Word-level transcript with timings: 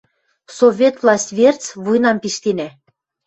–Совет 0.57 0.95
власть 1.01 1.31
верц 1.37 1.63
вуйнам 1.83 2.17
пиштенӓ!.. 2.23 2.67